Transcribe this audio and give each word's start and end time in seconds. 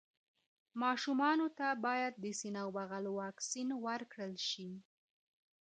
ماشومانو 0.81 1.47
ته 1.57 1.67
باید 1.85 2.13
د 2.17 2.25
سینه 2.39 2.63
بغل 2.75 3.05
واکسين 3.19 3.69
ورکړل 3.85 4.33
شي. 4.49 4.71